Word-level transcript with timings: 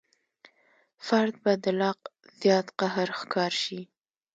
فرد 1.05 1.33
به 1.43 1.53
د 1.63 1.65
لا 1.79 1.91
زیات 2.41 2.67
قهر 2.79 3.07
ښکار 3.19 3.51
شي. 3.63 3.81